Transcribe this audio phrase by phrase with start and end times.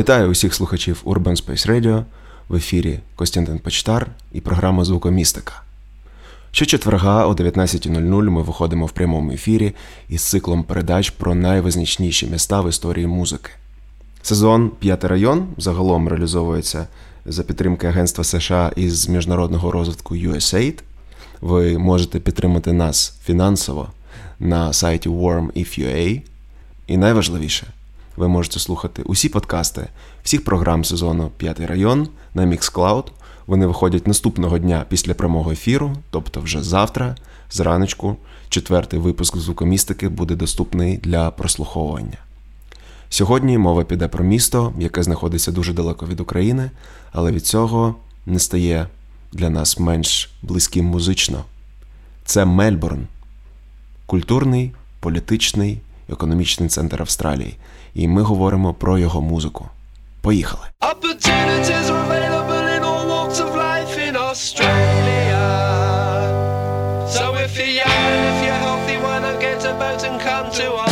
[0.00, 2.04] Вітаю усіх слухачів Urban Space Radio
[2.48, 5.62] в ефірі Костянтин Почтар і програма Звукомістика.
[6.50, 9.72] Щочетверга о 19.00 ми виходимо в прямому ефірі
[10.08, 13.50] із циклом передач про найвизначніші міста в історії музики.
[14.22, 16.86] Сезон П'ятий район загалом реалізовується
[17.26, 20.78] за підтримки Агентства США із міжнародного розвитку USAID.
[21.40, 23.88] Ви можете підтримати нас фінансово
[24.38, 26.22] на сайті WarmIf.ua.
[26.86, 27.66] І найважливіше,
[28.16, 29.88] ви можете слухати усі подкасти
[30.22, 33.04] всіх програм сезону П'ятий район на Mixcloud.
[33.46, 37.16] Вони виходять наступного дня після прямого ефіру, тобто вже завтра,
[37.50, 38.16] зраночку,
[38.48, 42.18] четвертий випуск звукомістики буде доступний для прослуховування.
[43.08, 46.70] Сьогодні мова піде про місто, яке знаходиться дуже далеко від України,
[47.12, 47.94] але від цього
[48.26, 48.86] не стає
[49.32, 51.44] для нас менш близьким музично.
[52.24, 53.06] Це Мельбурн,
[54.06, 57.56] культурний, політичний, економічний центр Австралії.
[57.94, 59.66] І ми говоримо про його музику.
[60.20, 60.66] Поїхали!
[67.16, 70.66] So if you're young, if you're healthy, why not get a boat and come to
[70.74, 70.89] Australia?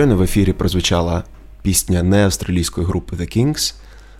[0.00, 1.24] Щойно в ефірі прозвучала
[1.62, 3.74] пісня не австралійської групи The Kings,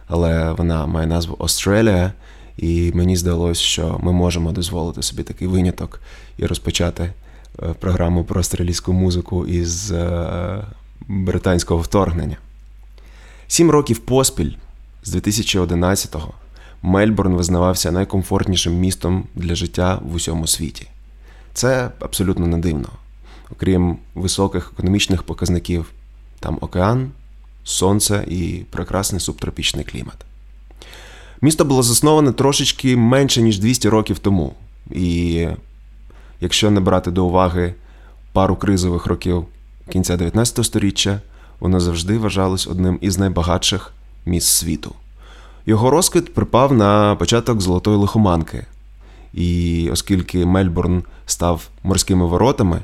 [0.06, 2.12] але вона має назву Australia,
[2.56, 6.00] і мені здалося, що ми можемо дозволити собі такий виняток
[6.38, 10.64] і розпочати е, програму про австралійську музику із е,
[11.08, 12.36] британського вторгнення.
[13.48, 14.52] Сім років поспіль
[15.02, 16.34] з 2011-го
[16.82, 20.86] Мельбурн визнавався найкомфортнішим містом для життя в усьому світі.
[21.54, 22.88] Це абсолютно не дивно.
[23.52, 25.90] Окрім високих економічних показників,
[26.40, 27.10] там океан,
[27.64, 30.16] сонце і прекрасний субтропічний клімат.
[31.40, 34.54] Місто було засноване трошечки менше, ніж 200 років тому.
[34.90, 35.46] І
[36.40, 37.74] якщо не брати до уваги
[38.32, 39.44] пару кризових років
[39.88, 41.20] кінця 19 століття,
[41.60, 43.92] воно завжди вважалось одним із найбагатших
[44.26, 44.94] міст світу.
[45.66, 48.66] Його розквіт припав на початок золотої лихоманки.
[49.32, 52.80] І оскільки Мельбурн став морськими воротами,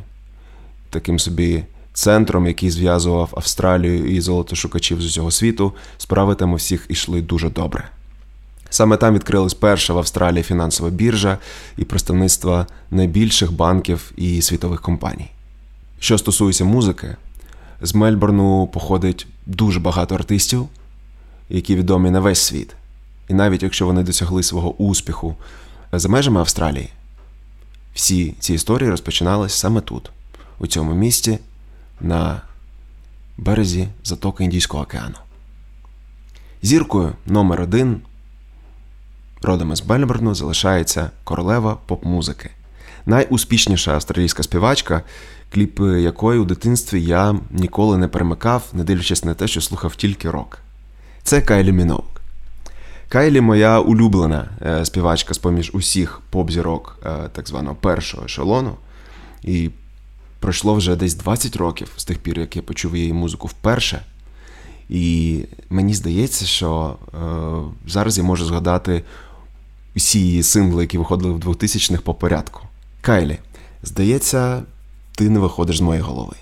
[0.97, 6.87] таким собі центром, який зв'язував Австралію і золотошукачів з усього світу, справи там у всіх
[6.89, 7.89] ішли дуже добре.
[8.71, 11.39] Саме там відкрилась перша в Австралії фінансова біржа
[11.77, 15.31] і представництва найбільших банків і світових компаній.
[16.01, 17.17] Що стосується музики,
[17.83, 20.69] з Мельбурну походить дуже багато артистів,
[21.49, 22.77] які відомі на весь світ.
[23.29, 25.37] І навіть якщо вони досягли свого успіху
[25.93, 26.89] за межами Австралії,
[27.95, 30.11] всі ці історії розпочинались саме тут,
[30.59, 31.39] у цьому місті,
[32.01, 32.43] на
[33.39, 35.17] березі затоки Індійського океану.
[36.63, 38.01] Зіркою номер один
[39.43, 42.51] родом із Мельбурну залишається королева поп-музики.
[43.07, 45.03] Найуспішніша австралійська співачка,
[45.53, 50.31] кліп якої у дитинстві я ніколи не перемикав, не дивлячись на те, що слухав тільки
[50.31, 50.59] рок.
[51.23, 52.05] Це Кайлі Міноуг.
[53.09, 58.77] Кайлі моя улюблена е, співачка з поміж усіх поп-зірок е, так званого першого ешелону.
[59.43, 59.71] І
[60.41, 64.03] пройшло вже десь 20 років з тих пір, як я почув її музику вперше.
[64.89, 65.41] І
[65.71, 69.03] мені здається, що е, зараз я можу згадати
[69.97, 72.61] усі її сингли, які виходили в 2000-х по порядку.
[73.01, 73.39] Кайлі,
[73.83, 74.63] здається,
[75.13, 76.37] ти не виходиш з моєї голови.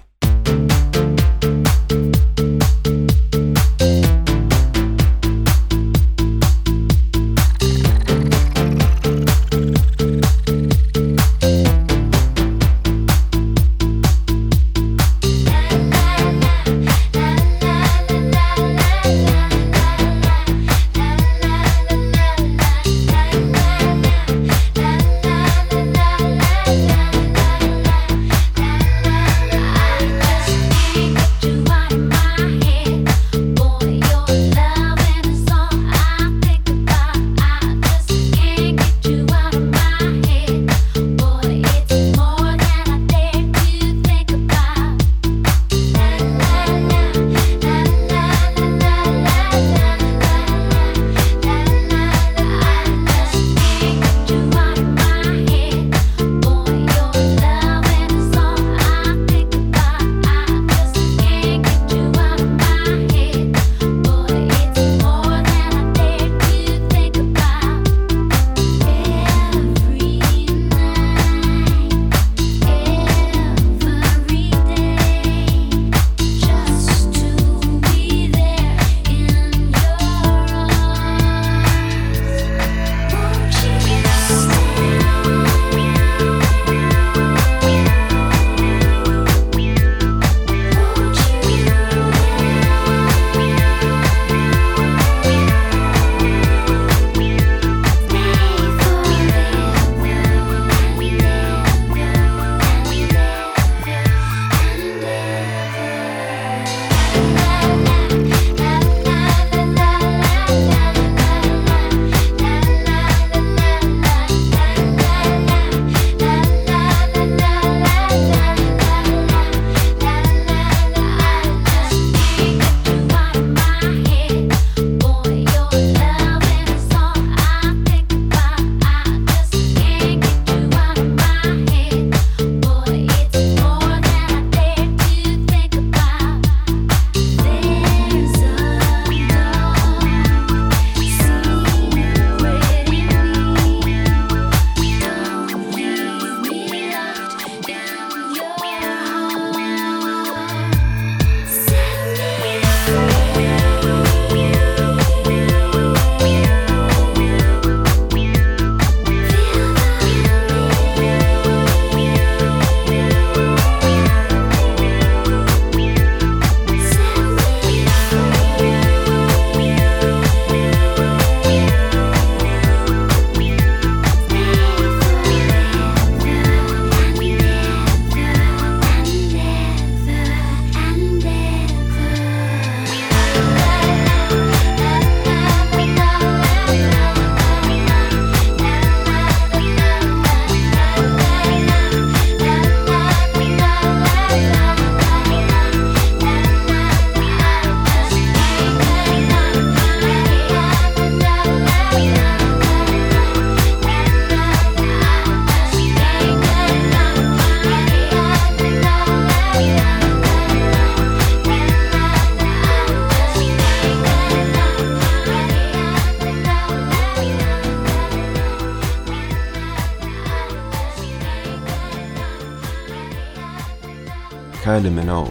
[224.74, 225.28] Кайлі Міноуг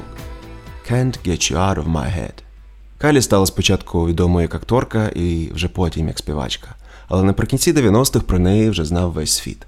[0.91, 2.33] Can't Get You Out of My Head.
[2.97, 6.75] Кайлі стала спочатку відомою як акторка і вже потім як співачка,
[7.07, 9.65] але наприкінці 90-х про неї вже знав весь світ.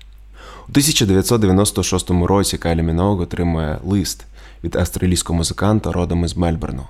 [0.68, 4.26] У 1996 році Кайлі Міноуг отримує лист
[4.64, 6.84] від австралійського музиканта родом із Мельбурну.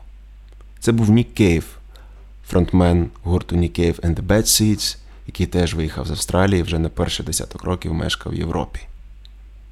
[0.80, 1.66] Це був Нік Кейв,
[2.48, 6.90] фронтмен гурту Нік Кейв and the Bad Seeds, який теж виїхав з Австралії вже на
[6.90, 8.80] перший десяток років мешкав в Європі.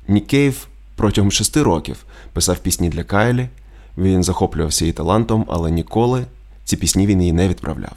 [0.08, 0.68] Нік Кейв
[1.04, 3.50] протягом шести років писав пісні для Кайлі,
[3.98, 6.26] він захоплювався її талантом, але ніколи
[6.64, 7.96] ці пісні він її не відправляв.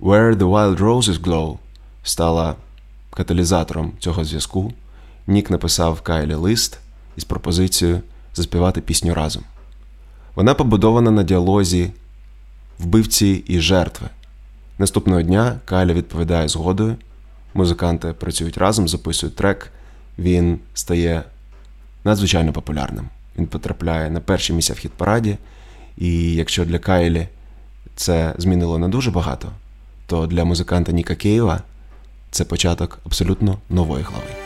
[0.00, 1.58] Where the Wild Roses Grow
[2.02, 2.54] стала
[3.10, 4.72] каталізатором цього зв'язку.
[5.26, 6.78] Нік написав Кайлі лист
[7.16, 8.00] із пропозицією
[8.34, 9.42] заспівати пісню разом.
[10.34, 11.90] Вона побудована на діалозі
[12.78, 14.08] вбивці і жертви.
[14.78, 16.96] Наступного дня Кайлі відповідає згодою.
[17.54, 19.72] Музиканти працюють разом, записують трек.
[20.18, 21.24] Він стає
[22.06, 23.08] надзвичайно популярним.
[23.38, 25.36] Він потрапляє на перші місця в хіт-параді.
[25.98, 27.28] І якщо для Кайлі
[27.96, 29.48] це змінило не дуже багато,
[30.06, 31.60] то для музиканта Ніка Києва
[32.30, 34.45] це початок абсолютно нової глави.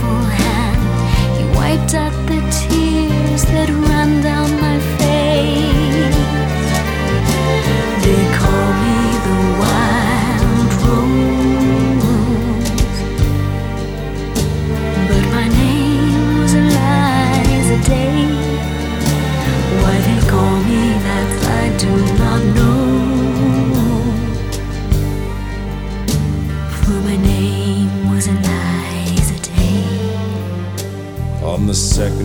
[3.45, 4.40] that run down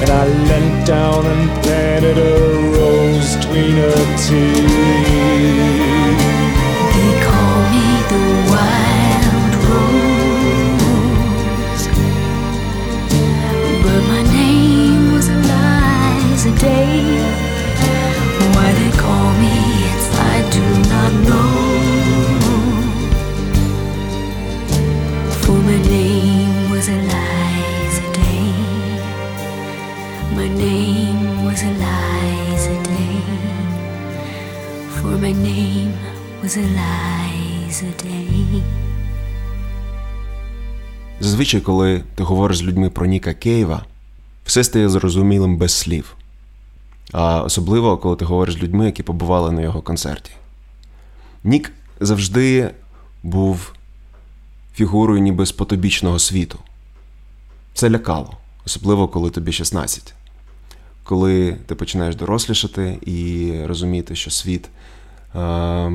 [0.00, 2.34] And I leant down and planted a
[2.76, 5.16] rose between her teeth.
[41.46, 43.84] Зазвичай, коли ти говориш з людьми про Ніка Кейва,
[44.44, 46.16] все стає зрозумілим без слів.
[47.12, 50.30] А особливо, коли ти говориш з людьми, які побували на його концерті.
[51.44, 52.70] Нік завжди
[53.22, 53.72] був
[54.74, 56.58] фігурою ніби з потобічного світу.
[57.74, 60.14] Це лякало, особливо коли тобі 16.
[61.04, 64.68] Коли ти починаєш дорослішати і розуміти, що світ
[65.34, 65.92] е,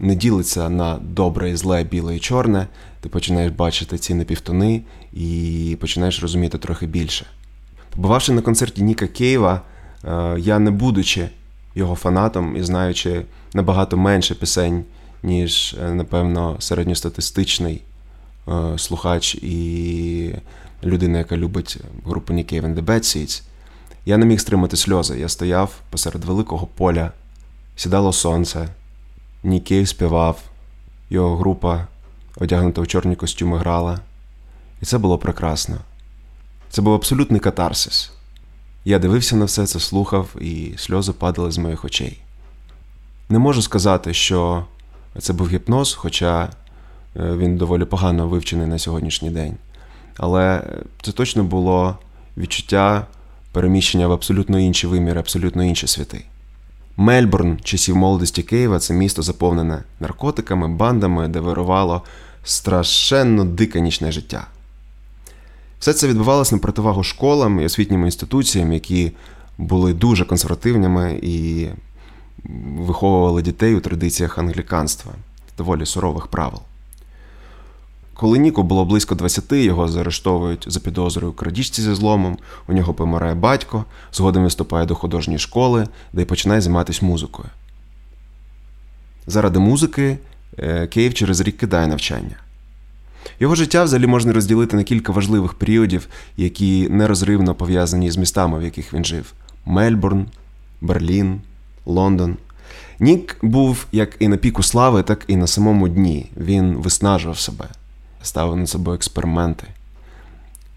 [0.00, 2.66] не ділиться на добре і зле, біле і чорне,
[3.00, 4.82] ти починаєш бачити ці напівтони
[5.12, 7.26] і починаєш розуміти трохи більше.
[7.96, 9.62] Побувавши на концерті Ніка Кейва,
[10.04, 11.28] е, я не будучи
[11.74, 13.22] його фанатом і знаючи
[13.54, 14.84] набагато менше пісень,
[15.22, 17.82] ніж, е, напевно, середньостатистичний
[18.48, 20.34] е, слухач і
[20.84, 23.42] людина, яка любить групу Nick Cave and the Bad
[24.06, 25.18] я не міг стримати сльози.
[25.18, 27.12] Я стояв посеред великого поля,
[27.76, 28.68] сідало сонце,
[29.44, 30.42] Cave співав,
[31.10, 31.86] його група,
[32.36, 34.00] одягнута в чорні костюми, грала.
[34.82, 35.76] І це було прекрасно.
[36.70, 38.12] Це був абсолютний катарсис.
[38.84, 42.20] Я дивився на все це, слухав, і сльози падали з моїх очей.
[43.28, 44.64] Не можу сказати, що
[45.18, 46.50] це був гіпноз, хоча е,
[47.36, 49.56] він доволі погано вивчений на сьогоднішній день.
[50.16, 50.62] Але
[51.02, 51.98] це точно було
[52.36, 53.06] відчуття
[53.52, 56.24] переміщення в абсолютно інші виміри, абсолютно інші світи.
[57.00, 62.02] Мельбурн, часів молодості Києва, це місто заповнене наркотиками, бандами, де вирувало
[62.44, 64.46] страшенно дике нічне життя.
[65.78, 69.12] Все це відбувалося на противагу школам і освітнім інституціям, які
[69.58, 71.68] були дуже консервативними і
[72.78, 75.12] виховували дітей у традиціях англіканства,
[75.58, 76.60] доволі сурових правил.
[78.20, 83.34] Коли Ніку було близько 20, його заарештовують за підозрою крадіжці зі зломом, у нього помирає
[83.34, 87.48] батько, згодом виступає до художньої школи, де й починає займатися музикою.
[89.26, 90.18] Заради музики
[90.58, 92.36] е, Київ через рік кидає навчання.
[93.40, 98.62] Його життя взагалі можна розділити на кілька важливих періодів, які нерозривно пов'язані з містами, в
[98.62, 99.32] яких він жив:
[99.66, 100.26] Мельбурн,
[100.80, 101.40] Берлін,
[101.86, 102.36] Лондон.
[102.98, 106.30] Нік був як і на піку слави, так і на самому дні.
[106.36, 107.68] Він виснажував себе,
[108.22, 109.66] ставив над собою експерименти.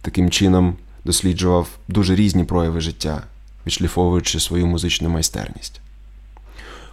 [0.01, 0.75] Таким чином
[1.05, 3.23] досліджував дуже різні прояви життя,
[3.65, 5.81] відшліфовуючи свою музичну майстерність.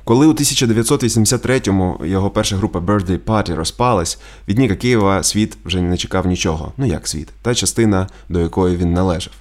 [0.05, 5.97] Коли у 1983-му його перша група Birthday Party розпалась, від Ніка Києва світ вже не
[5.97, 6.73] чекав нічого.
[6.77, 9.33] Ну як світ, та частина, до якої він належав.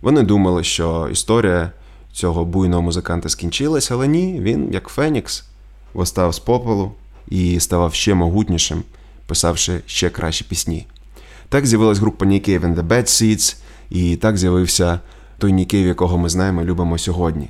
[0.00, 1.70] Вони думали, що історія
[2.12, 5.44] цього буйного музиканта скінчилась, але ні, він, як Фенікс,
[5.94, 6.92] восстав з попелу
[7.28, 8.82] і ставав ще могутнішим,
[9.26, 10.86] писавши ще кращі пісні.
[11.48, 13.56] Так з'явилась група Nick Cave and the Bad Seeds,
[13.90, 15.00] і так з'явився
[15.38, 17.48] той Нікейв, якого ми знаємо і любимо сьогодні.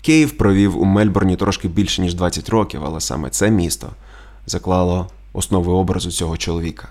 [0.00, 3.90] Київ провів у Мельбурні трошки більше, ніж 20 років, але саме це місто
[4.46, 6.88] заклало основи образу цього чоловіка.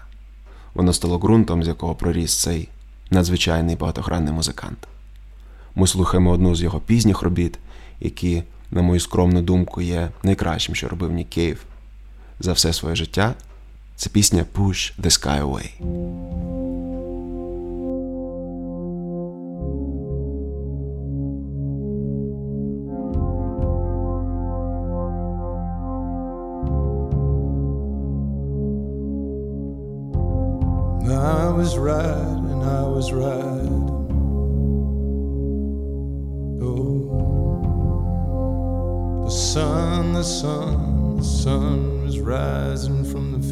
[0.74, 2.70] Воно стало ґрунтом, з якого проріс цей
[3.12, 4.88] надзвичайний багатогранний музикант.
[5.76, 7.60] Ми слухаємо одну з його пізніх робіт,
[8.00, 11.66] які, на мою скромну думку, є найкращим, що робив Нік Кейв
[12.42, 13.36] за все своє життя.
[13.96, 15.70] Це пісня Push the Sky Away.
[31.12, 31.76] I was
[32.52, 33.90] and I was right.
[36.64, 36.92] Oh,
[39.26, 43.51] the sun, the sun, the sun rising from the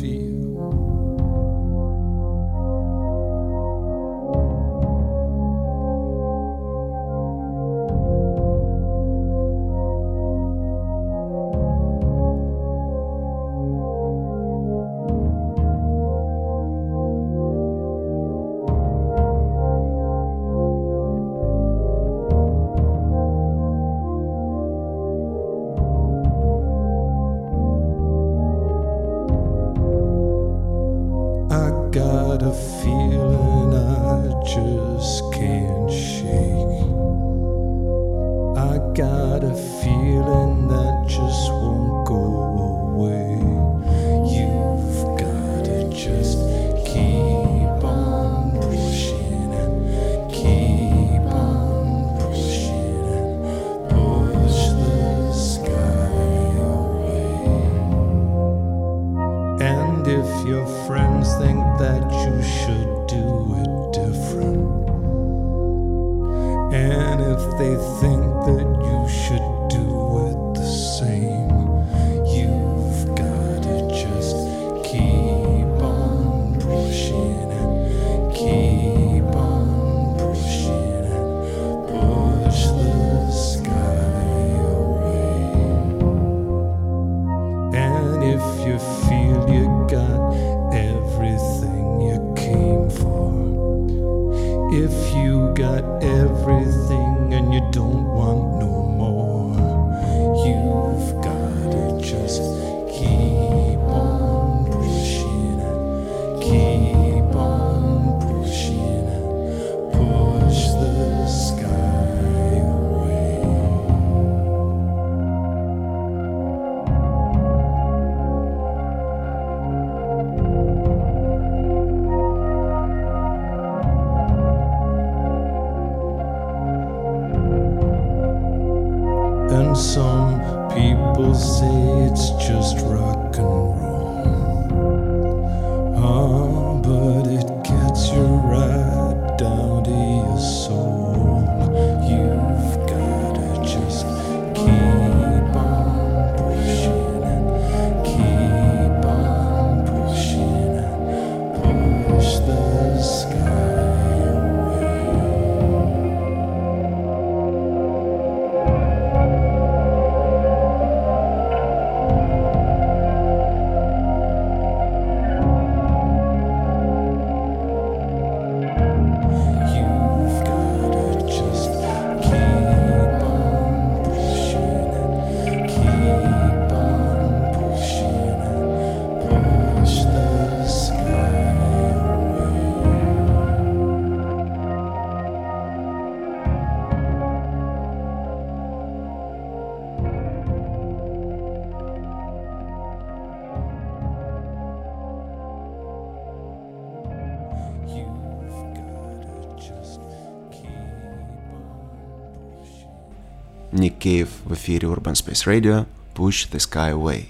[205.09, 207.25] Urban Space Radio Push the Sky Away.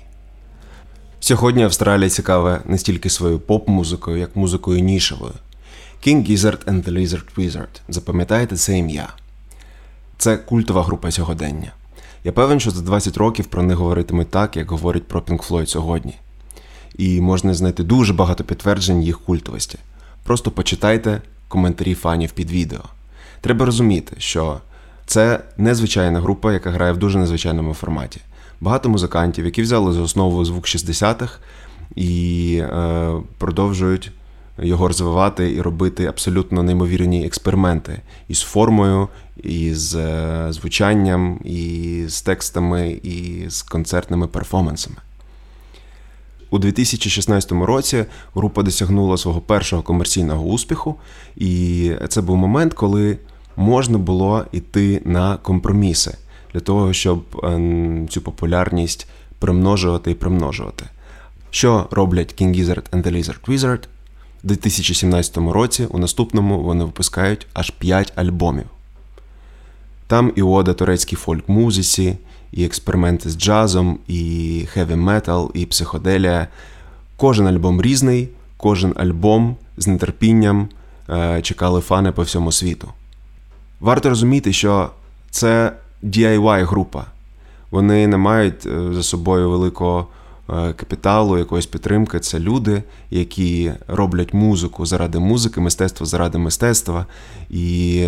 [1.20, 5.34] Сьогодні Австралія цікава не стільки своєю поп-музикою, як музикою нішевою.
[6.08, 7.82] King Gizzard and the Lizard Wizard.
[7.90, 9.10] Запам'ятаєте це ім'я.
[10.18, 11.72] Це культова група сьогодення.
[12.24, 15.66] Я певен, що за 20 років про них говоритимуть так, як говорять про Pink Floyd
[15.66, 16.14] сьогодні.
[16.98, 19.78] І можна знайти дуже багато підтверджень їх культовості.
[20.24, 22.84] Просто почитайте коментарі фанів під відео.
[23.42, 24.62] Треба розуміти, що
[25.10, 28.22] це незвичайна група, яка грає в дуже незвичайному форматі.
[28.62, 31.40] Багато музикантів, які взяли за основу звук 60-х
[31.96, 34.12] і е, продовжують
[34.58, 39.08] його розвивати і робити абсолютно неймовірні експерименти із формою,
[39.44, 44.98] і з е, звучанням, і з текстами, і з концертними перформансами.
[46.50, 50.96] У 2016 році група досягнула свого першого комерційного успіху,
[51.36, 53.18] і це був момент, коли
[53.60, 56.18] можна було йти на компроміси
[56.54, 59.08] для того, щоб ем, цю популярність
[59.40, 60.86] примножувати і примножувати.
[61.50, 63.84] Що роблять King Gizzard and the Lizard Wizard?
[64.44, 68.66] У 2017 році, у наступному, вони випускають аж 5 альбомів.
[70.08, 72.18] Там і ода турецькій фольк-музиці,
[72.52, 76.48] і експерименти з джазом, і хеві метал, і психоделія.
[77.18, 80.70] Кожен альбом різний, кожен альбом з нетерпінням
[81.10, 82.88] е, чекали фани по всьому світу.
[83.80, 84.90] Варто розуміти, що
[85.32, 87.06] це DIY-група.
[87.72, 90.08] Вони не мають е, за собою великого
[90.50, 92.20] е, капіталу, якоїсь підтримки.
[92.20, 97.06] Це люди, які роблять музику заради музики, мистецтво заради мистецтва.
[97.50, 98.08] І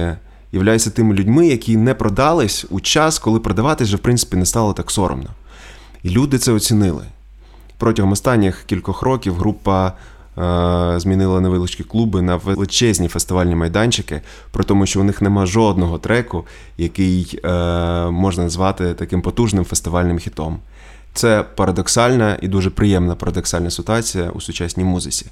[0.51, 4.73] являються тими людьми, які не продались у час, коли продаватись вже в принципі не стало
[4.73, 5.29] так соромно.
[6.03, 7.05] І люди це оцінили.
[7.77, 9.93] Протягом останніх кількох років група
[10.97, 16.45] змінила невеличкі клуби на величезні фестивальні майданчики, при тому, що у них нема жодного треку,
[16.77, 17.49] який е,
[18.09, 20.59] можна назвати таким потужним фестивальним хітом.
[21.13, 25.25] Це парадоксальна і дуже приємна парадоксальна ситуація у сучасній музиці.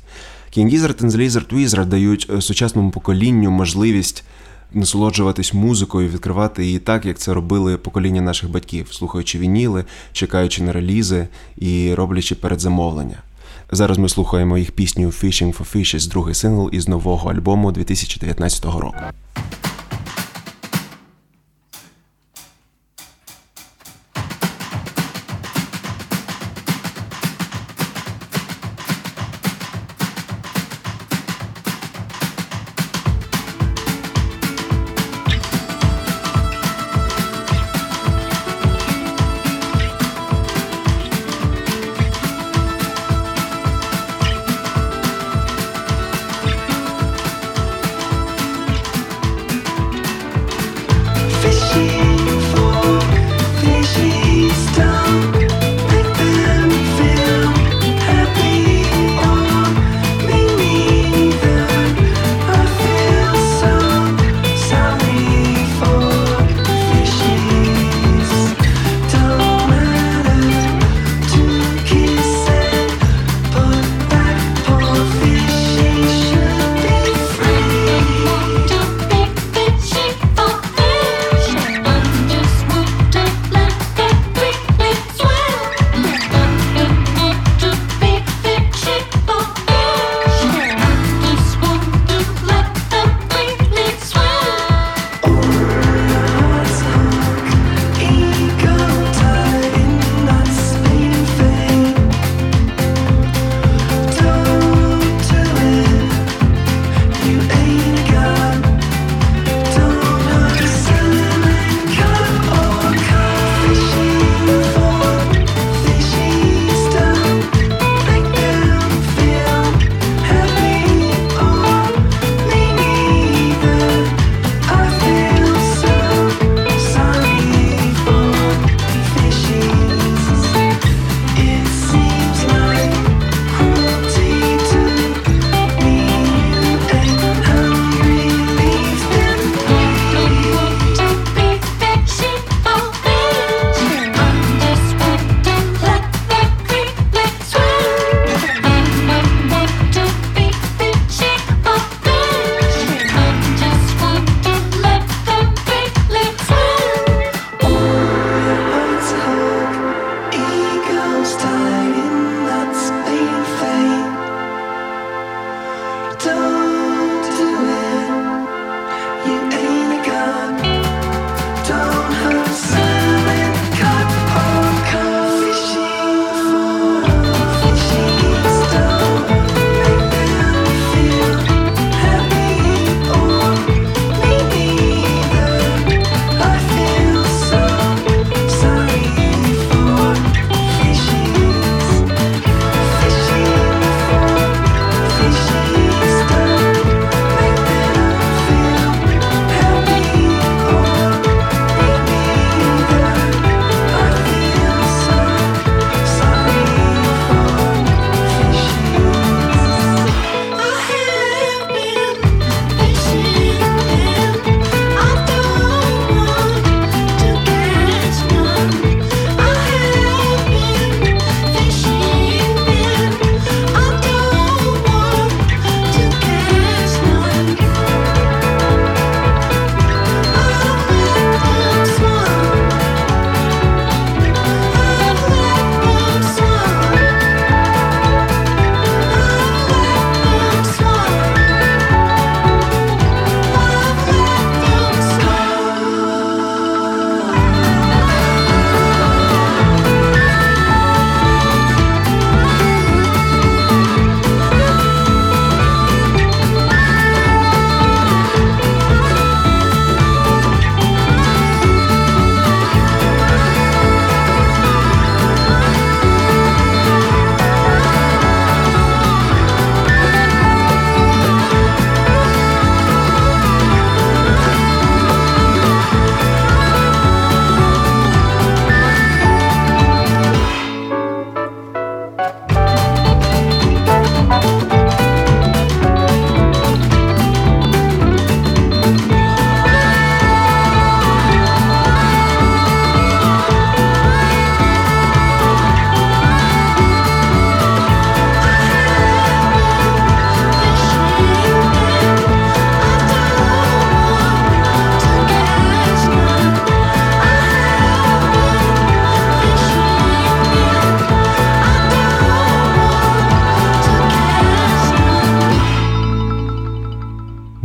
[0.58, 4.24] King Gizzard and the Lizard Wizard дають е, сучасному поколінню можливість
[4.74, 10.74] насолоджуватись музикою, відкривати її так, як це робили покоління наших батьків, слухаючи вініли, чекаючи на
[10.74, 13.18] релізи і роблячи передзамовлення.
[13.72, 18.98] Зараз ми слухаємо їх пісню Fishing for Fishes, другий сингл із нового альбому 2019 року.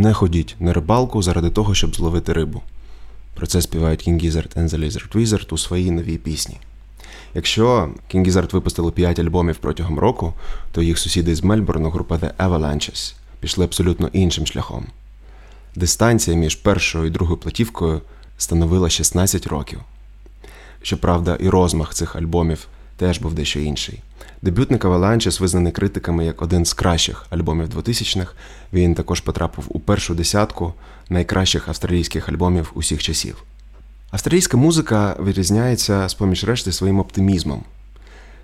[0.05, 2.63] Не ходіть на рибалку заради того, щоб зловити рибу.
[3.35, 6.57] Про це співають King Gizzard and the Lizard Wizard у своїй новій пісні.
[7.35, 10.35] Якщо King Gizzard випустили 5 альбомів протягом року,
[10.73, 14.87] то їх сусіди з Мельбурну, група The Avalanches, пішли абсолютно іншим шляхом.
[15.77, 18.01] Дистанція між першою і другою платівкою
[18.39, 19.81] становила 16 років.
[20.83, 24.03] Щоправда, і розмах цих альбомів теж був дещо інший.
[24.45, 28.33] Дебютник Avalanches визнаний критиками як один з кращих альбомів 2000-х.
[28.73, 30.75] Він також потрапив у першу десятку
[31.09, 33.43] найкращих австралійських альбомів усіх часів.
[34.11, 37.65] Австралійська музика вирізняється з поміж решти своїм оптимізмом.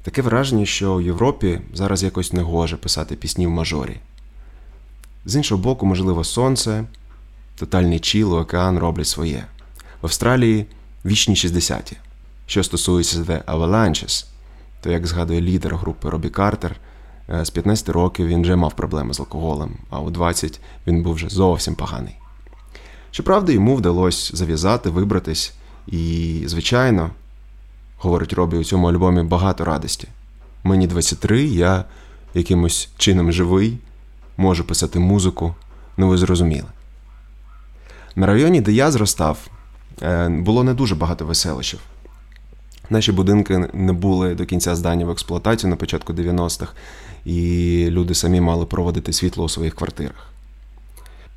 [0.03, 3.97] Таке враження, що в Європі зараз якось не гоже писати пісні в мажорі.
[5.25, 6.85] З іншого боку, можливо, сонце,
[7.57, 9.45] тотальний чіл, океан роблять своє.
[10.03, 10.67] В Австралії
[11.05, 11.97] вічні 60-ті.
[12.47, 14.30] Що стосується The Avalanches,
[14.81, 16.77] то, як згадує лідер групи Робі Картер,
[17.29, 21.15] е, з 15 років він вже мав проблеми з алкоголем, а у 20 він був
[21.15, 22.17] вже зовсім поганий.
[23.11, 25.53] Щоправда, йому вдалося зав'язати, вибратись,
[25.87, 27.11] і, звичайно,
[27.99, 30.09] говорить Робі у цьому альбомі багато радості.
[30.65, 31.85] Мені 23, я
[32.35, 33.79] якимось чином живий,
[34.37, 35.55] можу писати музику,
[35.97, 36.69] ну ви зрозуміли.
[38.17, 39.39] На районі, де я зростав,
[40.03, 41.81] е, було не дуже багато веселищів.
[42.91, 46.73] Наші будинки не були до кінця здані в експлуатацію на початку 90-х,
[47.25, 50.27] і люди самі мали проводити світло у своїх квартирах.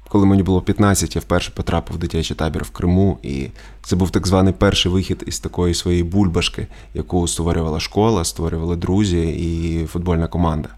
[0.10, 3.48] Коли мені було 15, я вперше потрапив в дитячий табір в Криму, і
[3.84, 9.22] це був так званий перший вихід із такої своєї бульбашки, яку створювала школа, створювали друзі
[9.22, 10.70] і футбольна команда.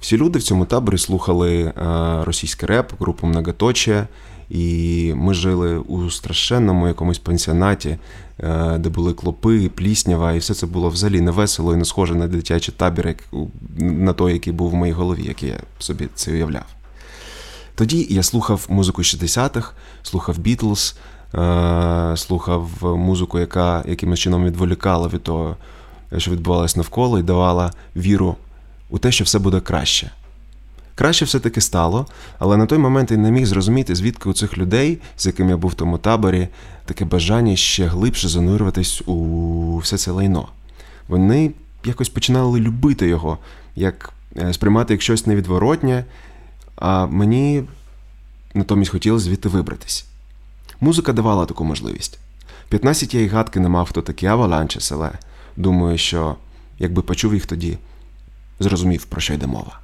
[0.00, 1.72] Всі люди в цьому таборі слухали е,
[2.24, 4.08] російський реп, групу Многоточія,
[4.50, 7.98] і ми жили у страшенному якомусь пансіонаті,
[8.38, 12.14] е, де були клопи, пліснява, і все це було взагалі не весело і не схоже
[12.14, 13.24] на дитячий табір, як,
[13.78, 16.66] на той, який був в моїй голові, який я собі це уявляв.
[17.74, 19.72] Тоді я слухав музику 60-х,
[20.02, 20.96] слухав Бітлз,
[21.34, 25.56] е, слухав музику, яка якимось чином відволікала від того,
[26.18, 28.36] що відбувалось навколо, і давала віру
[28.90, 30.10] у те, що все буде краще.
[30.94, 32.06] Краще все-таки стало,
[32.38, 35.56] але на той момент я не міг зрозуміти, звідки у цих людей, з якими я
[35.56, 36.48] був в тому таборі,
[36.84, 40.48] таке бажання ще глибше занурюватись у все це лайно.
[41.08, 41.52] Вони
[41.84, 43.38] якось починали любити його,
[43.76, 46.04] як е, сприймати як щось невідворотнє,
[46.76, 47.64] а мені
[48.54, 50.06] натомість хотілося звідти вибратись.
[50.80, 52.18] Музика давала таку можливість.
[52.68, 55.10] 15 я й гадки не мав, хто такі Аваланчес, але
[55.56, 56.36] думаю, що
[56.78, 57.78] якби почув їх тоді,
[58.60, 59.83] зрозумів, про що йде мова.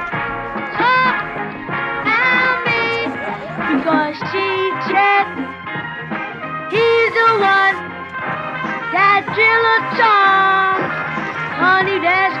[9.35, 10.81] till a dawn,
[11.59, 12.31] honey, that's.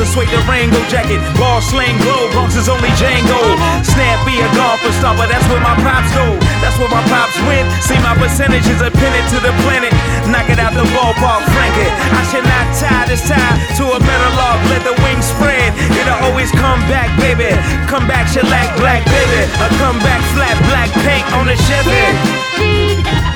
[0.00, 1.20] The suede Durango jacket.
[1.36, 3.36] Ball slang glow, Bronx is only Django.
[3.84, 6.24] Snappy a golfer but that's where my pops go.
[6.64, 7.68] That's where my pops went.
[7.84, 9.92] See my percentages are pinned to the planet.
[10.32, 11.92] Knock it out the ballpark, frank it.
[12.16, 14.64] I should not tie this tie to a metal log.
[14.72, 15.68] Let the wings spread.
[15.92, 17.52] It'll always come back, baby.
[17.84, 19.44] Come back, shellac, black, baby.
[19.60, 23.29] A come back, flat, black paint on the Chevy.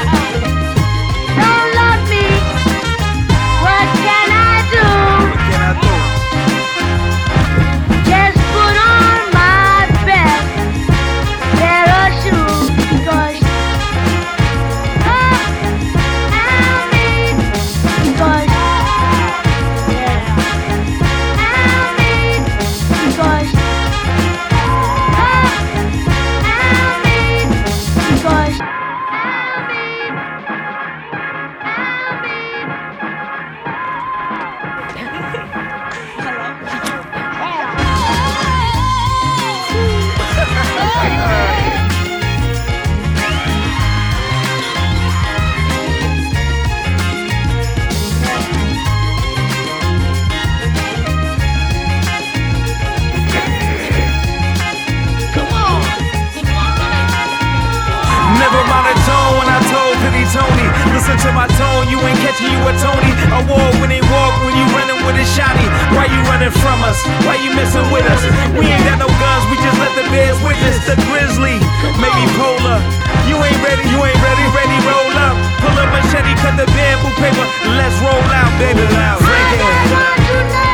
[13.03, 13.24] Go.
[61.91, 63.12] you ain't catching you a Tony
[63.43, 65.66] Award when they walk, when you running with a shotty.
[65.93, 66.99] Why you running from us?
[67.26, 68.22] Why you messing with us?
[68.57, 71.57] We ain't got no guns, we just let the bears witness the grizzly.
[72.01, 72.78] Maybe polar.
[73.28, 75.37] You ain't ready, you ain't ready, ready, roll up.
[75.61, 77.47] Pull up machete, cut the bamboo paper.
[77.76, 79.18] Let's roll out, baby, loud.
[79.20, 80.74] Break it.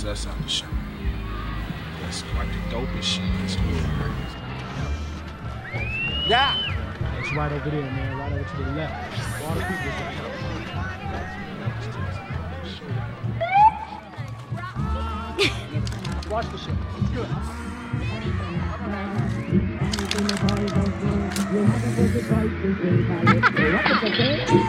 [0.00, 0.66] That's us out the show.
[2.02, 3.24] That's like the dopest shit.
[3.40, 3.84] That's good.
[7.18, 8.18] It's right over there, man.
[8.18, 8.94] Right over to the left.
[9.44, 9.92] All the people.
[16.30, 16.76] Watch the show.
[16.98, 17.28] It's good.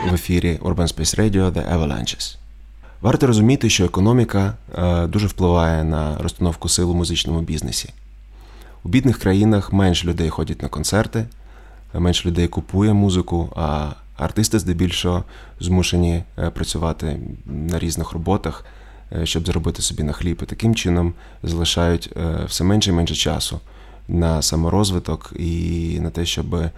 [0.07, 2.37] В ефірі Urban Space Radio The Avalanches.
[3.02, 7.92] Варто розуміти, що економіка е, дуже впливає на розстановку сил у музичному бізнесі.
[8.84, 11.26] У бідних країнах менше людей ходять на концерти,
[11.94, 15.24] менше людей купує музику, а артисти здебільшого
[15.60, 18.64] змушені е, працювати на різних роботах,
[19.12, 20.40] е, щоб заробити собі на хліб.
[20.42, 22.10] І таким чином залишають
[22.46, 23.60] все менше і менше часу
[24.08, 26.70] на саморозвиток і на те, щоб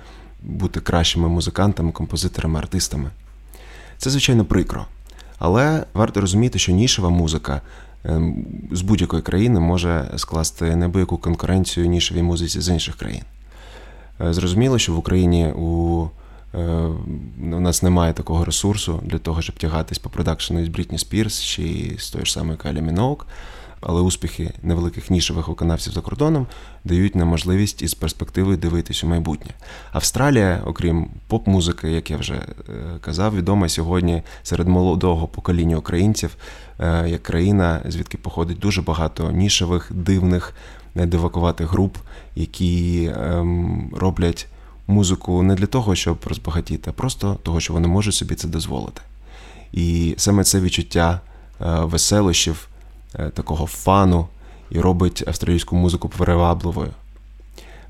[0.43, 3.11] бути кращими музикантами, композиторами, артистами.
[3.99, 4.87] Це, звичайно, прикро.
[5.39, 7.61] Але варто розуміти, що нішева музика
[8.05, 13.23] ем, з будь-якої країни може скласти небияку конкуренцію нішевій музиці з інших країн.
[14.21, 16.09] Е, Зрозуміло, що в Україні у,
[16.55, 16.59] е,
[17.43, 21.97] у нас немає такого ресурсу для того, щоб тягатись по продакшену із Брітні Спірс чи
[21.99, 23.27] з тої ж самої Калі Міноук,
[23.87, 26.47] але успіхи невеликих нішевих виконавців за кордоном
[26.85, 29.51] дають нам можливість із перспективою дивитись у майбутнє.
[29.93, 32.45] Австралія, окрім поп-музики, як я вже е,
[33.01, 36.37] казав, відома сьогодні серед молодого покоління українців
[36.81, 40.55] е, як країна, звідки походить дуже багато нішевих, дивних,
[40.95, 41.97] дивакуватих груп,
[42.35, 44.47] які ем, роблять
[44.87, 49.01] музику не для того, щоб розбагатіти, а просто того, що вони можуть собі це дозволити.
[49.73, 51.21] І саме це відчуття
[51.61, 52.69] е, веселощів,
[53.35, 54.27] такого фану
[54.71, 56.91] і робить австралійську музику привабливою.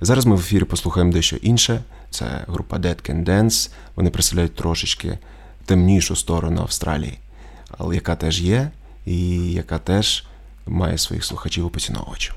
[0.01, 1.83] Зараз ми в ефірі послухаємо дещо інше.
[2.11, 3.71] Це група Dead Can Dance.
[3.97, 5.19] Вони представляють трошечки
[5.65, 7.19] темнішу сторону Австралії,
[7.79, 8.71] але яка теж є,
[9.07, 10.25] і яка теж
[10.67, 12.35] має своїх слухачів і поціновувачів.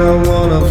[0.00, 0.69] I wanna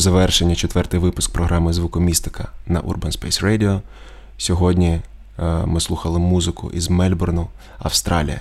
[0.00, 3.80] завершення четвертий випуск програми Звукомістика на Urban Space Radio.
[4.38, 5.00] Сьогодні
[5.38, 7.48] е, ми слухали музику із Мельбурну,
[7.78, 8.40] Австралія.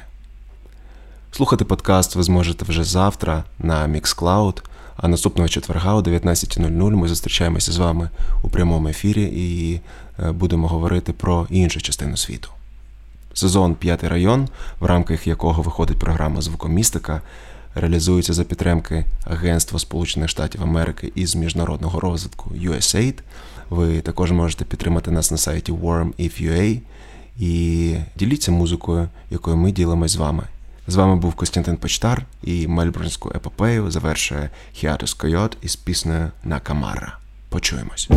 [1.32, 4.62] Слухати подкаст ви зможете вже завтра на Mixcloud,
[4.97, 8.10] а наступного четверга о 19.00 ми зустрічаємося з вами
[8.43, 9.82] у прямому ефірі і
[10.20, 12.49] е, будемо говорити про іншу частину світу.
[13.34, 14.47] Сезон П'ятий район,
[14.80, 17.22] в рамках якого виходить програма Звукомістика,
[17.76, 23.14] реалізується за підтримки Агентства Сполучених Штатів Америки із міжнародного розвитку USAID.
[23.70, 26.80] Ви також можете підтримати нас на сайті warm.if.ua
[27.40, 30.44] і діліться музикою, якою ми ділимось з вами.
[30.88, 37.18] З вами був Костянтин Почтар і Мельбурнську епопею завершує Хіатус Койот із піснею Накамара.
[37.50, 38.10] Почуємось.